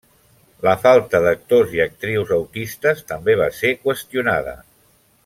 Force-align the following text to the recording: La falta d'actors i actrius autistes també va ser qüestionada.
La 0.67 0.71
falta 0.85 1.19
d'actors 1.25 1.75
i 1.79 1.83
actrius 1.85 2.33
autistes 2.39 3.05
també 3.13 3.37
va 3.43 3.51
ser 3.59 3.73
qüestionada. 3.85 4.57